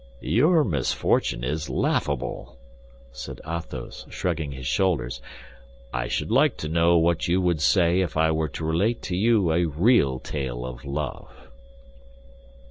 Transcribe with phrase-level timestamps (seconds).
[0.33, 2.57] "Your misfortune is laughable,"
[3.11, 5.21] said Athos, shrugging his shoulders;
[5.93, 9.15] "I should like to know what you would say if I were to relate to
[9.15, 11.31] you a real tale of love!"